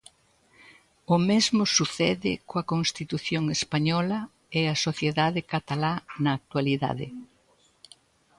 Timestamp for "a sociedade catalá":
4.67-5.93